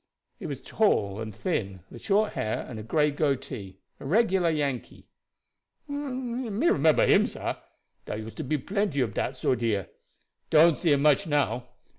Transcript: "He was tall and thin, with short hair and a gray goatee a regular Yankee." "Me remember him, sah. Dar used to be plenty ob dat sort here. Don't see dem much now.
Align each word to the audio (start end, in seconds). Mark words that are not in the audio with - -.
"He 0.39 0.47
was 0.47 0.63
tall 0.63 1.21
and 1.21 1.31
thin, 1.31 1.81
with 1.91 2.01
short 2.01 2.33
hair 2.33 2.65
and 2.67 2.79
a 2.79 2.81
gray 2.81 3.11
goatee 3.11 3.77
a 3.99 4.05
regular 4.07 4.49
Yankee." 4.49 5.05
"Me 5.87 6.67
remember 6.69 7.05
him, 7.05 7.27
sah. 7.27 7.57
Dar 8.07 8.17
used 8.17 8.37
to 8.37 8.43
be 8.43 8.57
plenty 8.57 9.03
ob 9.03 9.13
dat 9.13 9.35
sort 9.37 9.61
here. 9.61 9.89
Don't 10.49 10.75
see 10.75 10.89
dem 10.89 11.03
much 11.03 11.27
now. 11.27 11.67